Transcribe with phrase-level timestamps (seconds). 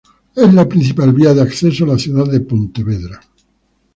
[0.35, 3.21] Es la principal vía de acceso a la ciudad de Pontevedra.